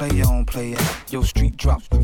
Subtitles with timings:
[0.00, 0.78] Play on player.
[1.10, 1.86] Yo, street drops,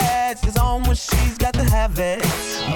[0.00, 2.22] it's on when she's got to have it.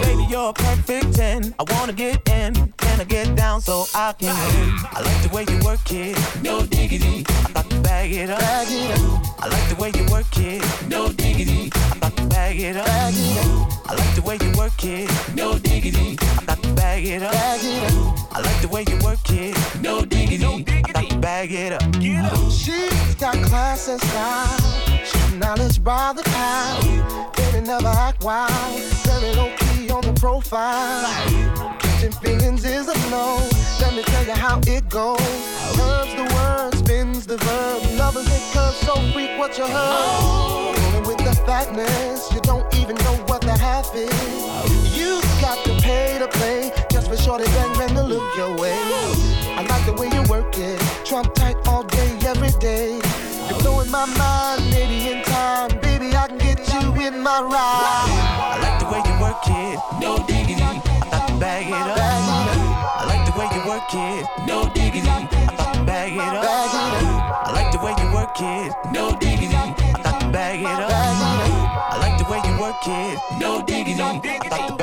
[0.02, 1.54] Baby, you're a perfect 10.
[1.58, 4.74] I wanna get in, can I get down so I can win?
[4.92, 7.24] I like the way you work it, no diggity.
[7.46, 8.40] I got to bag it up.
[8.40, 9.42] Bag it up.
[9.42, 11.70] I like the way you work it, no diggity.
[11.74, 12.86] I got to bag it up.
[12.86, 13.90] Bag it up.
[13.90, 16.16] I like the way you work it, no diggity.
[16.38, 17.32] I got bag it up.
[17.32, 18.36] Bag it up.
[18.36, 19.54] I like the way you work it.
[19.82, 20.38] No diggity.
[20.38, 20.88] No diggity.
[20.88, 21.84] I got to bag it up.
[22.00, 22.50] Get up.
[22.50, 24.58] She's got class and style.
[25.04, 27.36] She's knowledge by the pound.
[27.36, 28.80] Baby never act wild.
[29.06, 31.04] Very low key on the profile.
[31.80, 33.26] Catching feelings is a no.
[33.80, 35.20] Let me tell you how it goes.
[35.76, 37.98] Curves the word, spins the verb.
[37.98, 40.74] Lovers it curves so freak what you heard.
[40.76, 42.20] Rolling with the fatness
[47.30, 48.74] Shorty bang bang to look your way.
[49.54, 50.80] I like the way you work it.
[51.06, 52.98] Trump tight all day, every day.
[53.48, 55.70] You're blowing my mind, maybe in time.
[55.78, 58.10] Baby, I can get you in my ride.
[58.50, 59.78] I like the way you work it.
[60.02, 60.60] No diggity.
[60.60, 62.00] I got to bag it up.
[62.98, 64.26] I like the way you work it.
[64.48, 65.06] No diggity.
[65.06, 67.46] I got to bag it up.
[67.46, 68.74] I like the way you work it.
[68.90, 69.54] No diggity.
[69.54, 70.90] I got to bag it up.
[70.90, 73.18] I like the way you work it.
[73.38, 74.02] No diggity.
[74.02, 74.74] I got to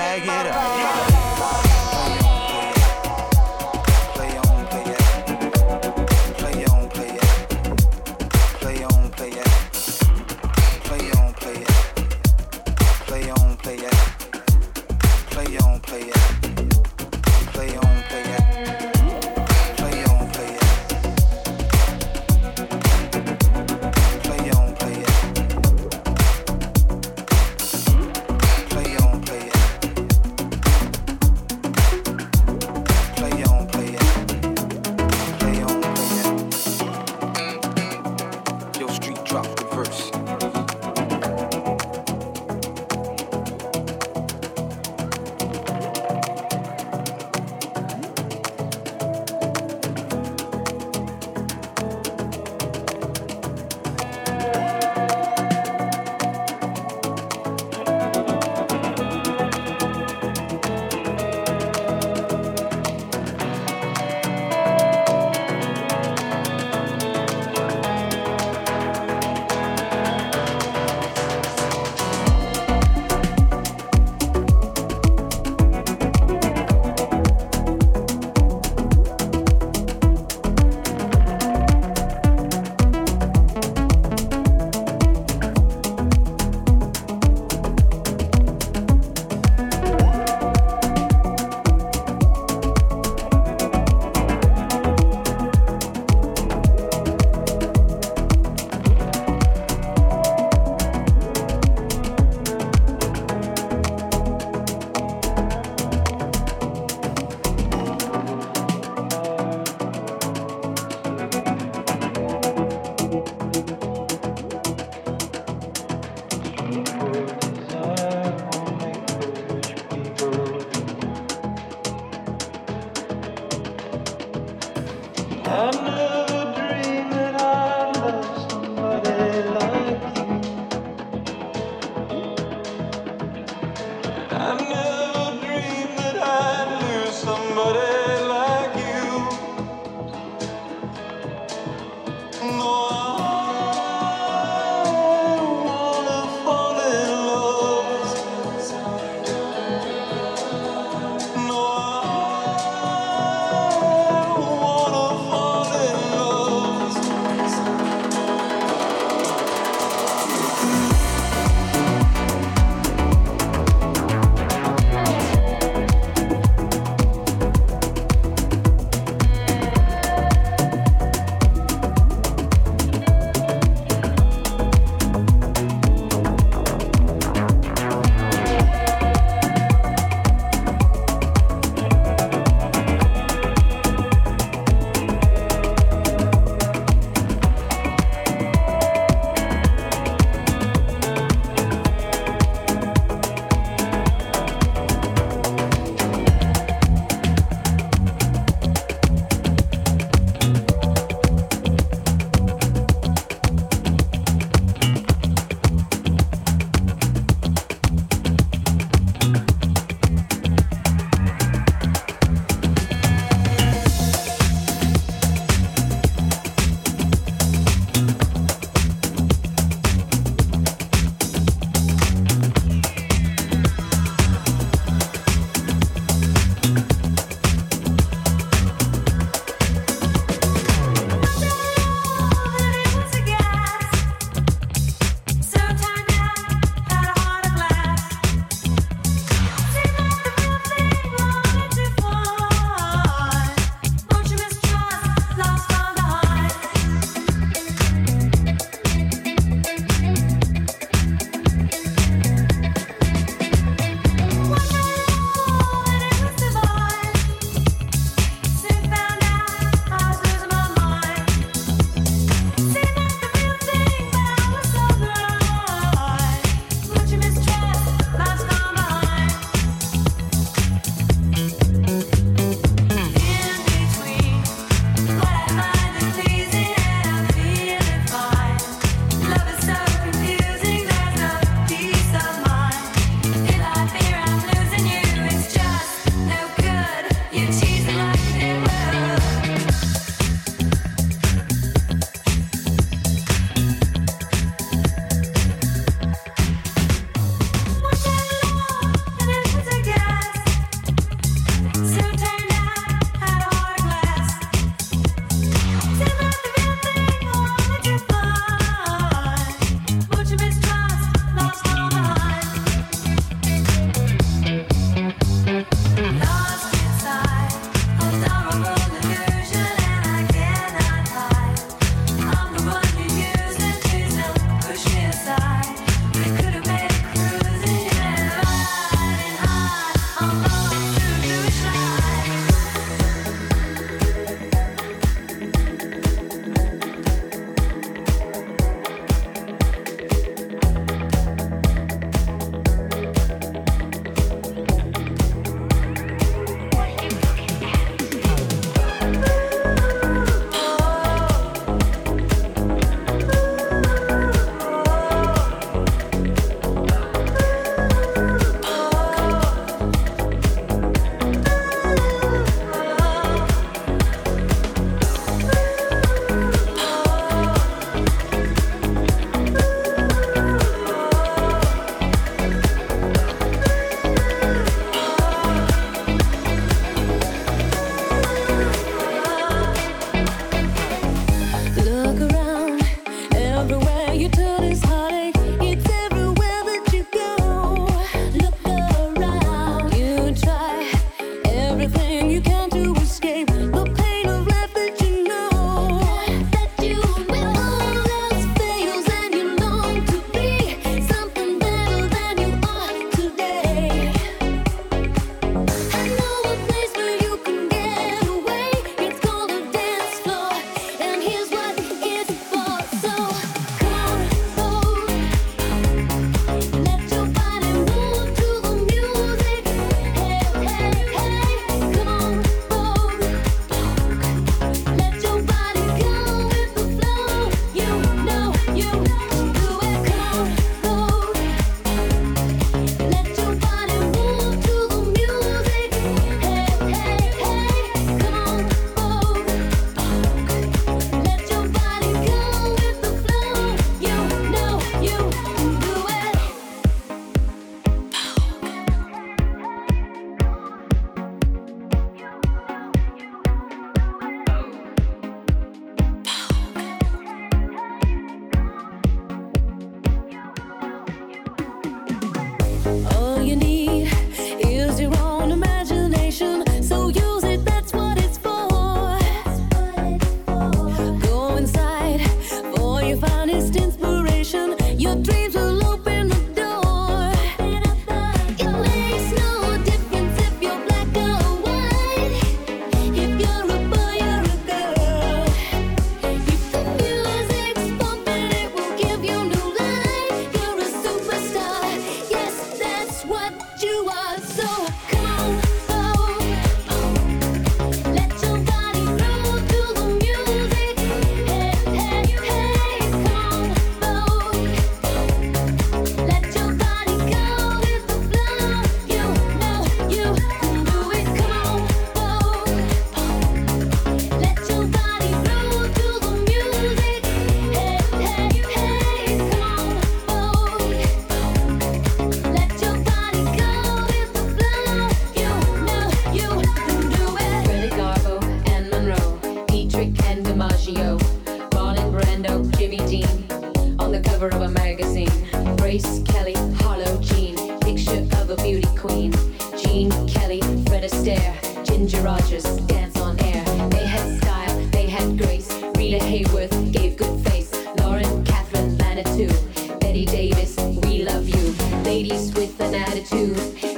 [550.17, 551.75] Betty Davis, we love you.
[552.01, 553.55] Ladies with an attitude,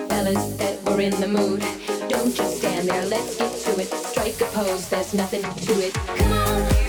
[0.10, 1.62] fellas that were in the mood.
[2.10, 3.88] Don't just stand there, let's get to it.
[3.88, 5.94] Strike a pose, there's nothing to it.
[5.94, 6.89] Come on.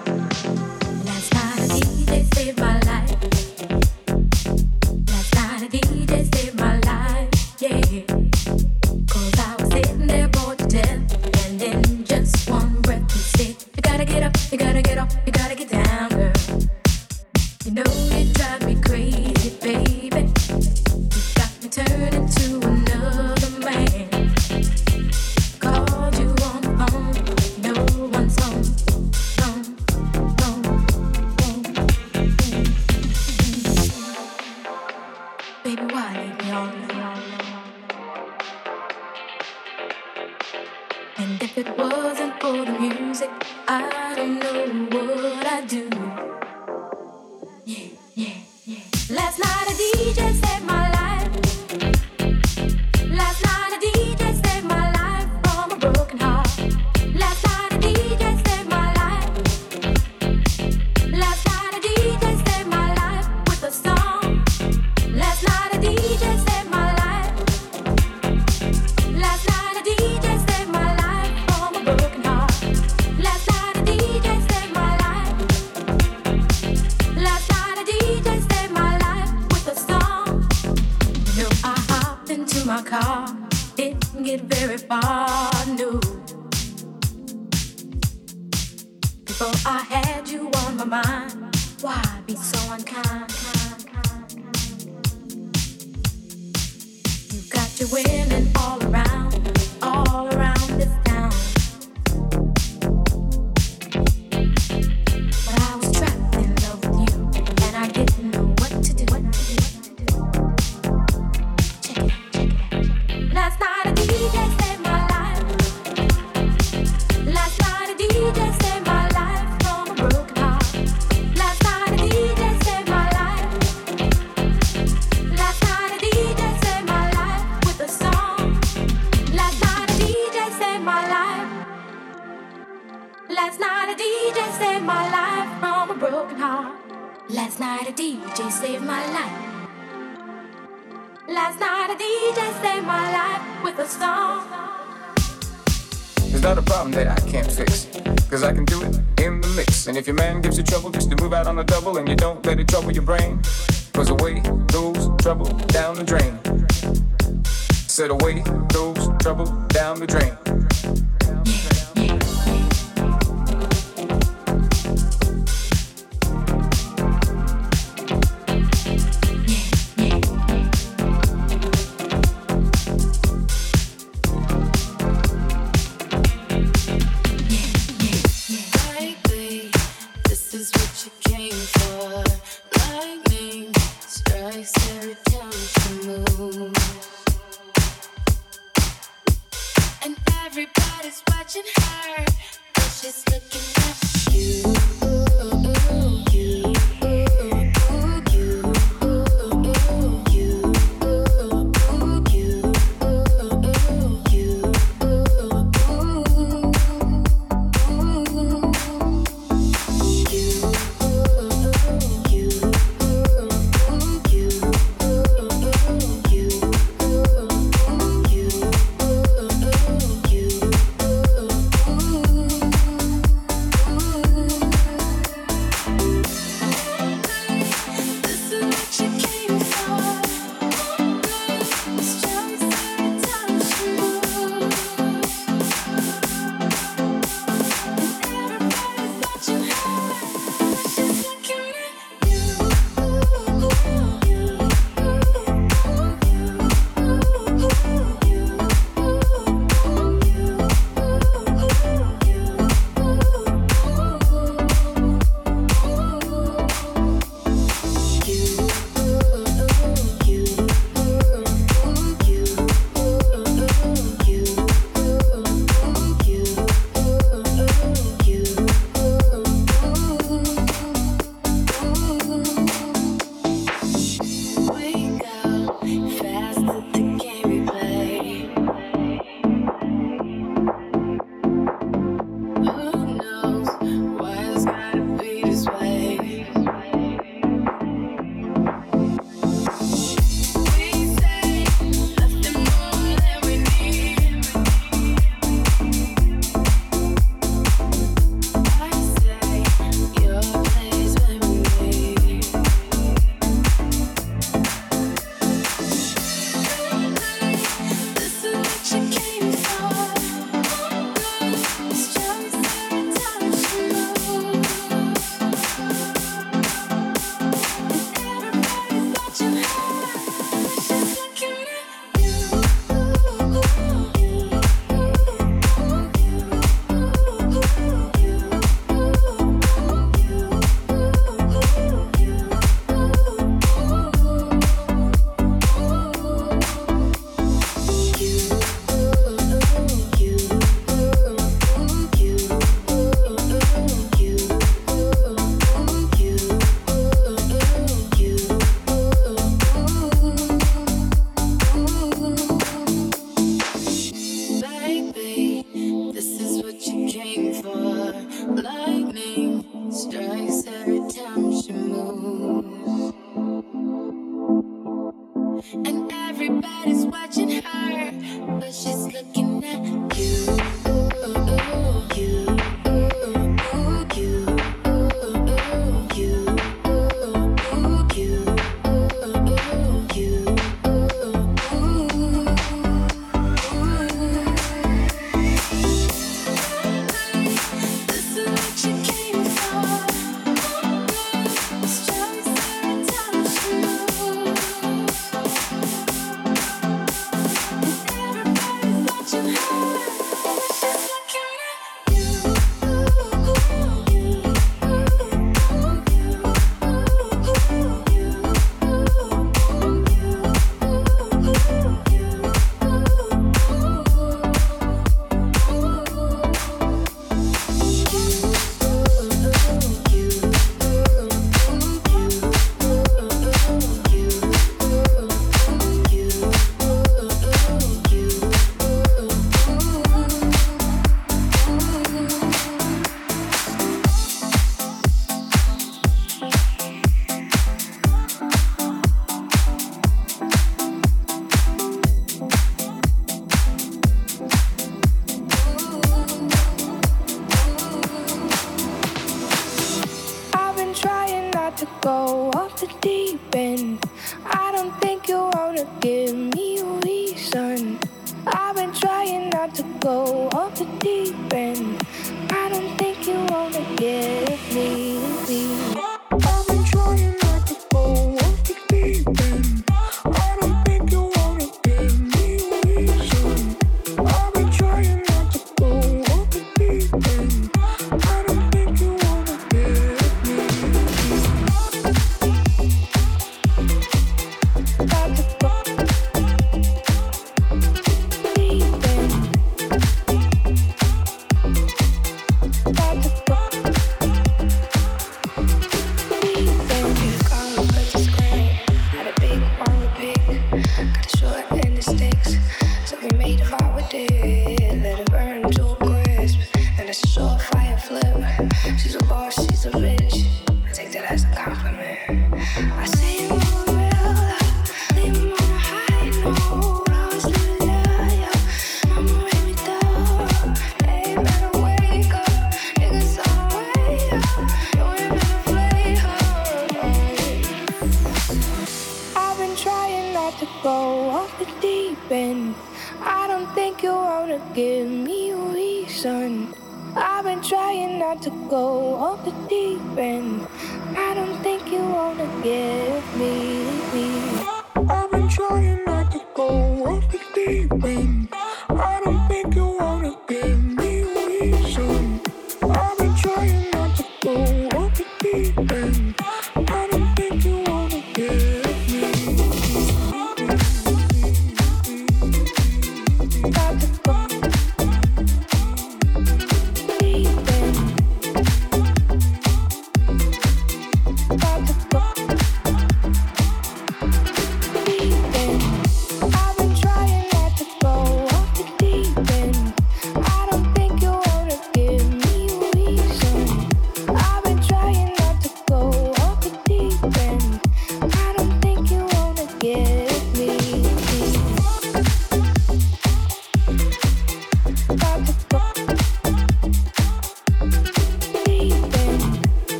[538.41, 540.67] to go off the deep end.
[541.15, 543.00] I don't think you wanna get.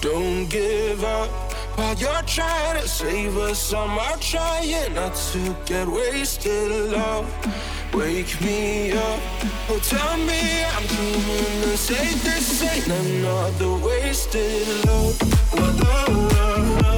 [0.00, 1.28] don't give up.
[1.76, 7.26] While you're trying to save us, I'm trying not to get wasted love.
[7.94, 9.20] Wake me up,
[9.70, 12.18] oh tell me I'm doing the same.
[12.18, 15.16] This ain't another wasted love.
[15.54, 16.97] love, love, love,